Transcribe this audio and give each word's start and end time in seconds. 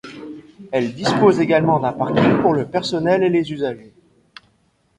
Elle 0.71 0.95
dispose 0.95 1.39
également 1.39 1.79
d’un 1.79 1.93
parking 1.93 2.41
pour 2.41 2.55
le 2.55 2.65
personnel 2.65 3.21
et 3.21 3.29
les 3.29 3.51
usagers. 3.53 3.93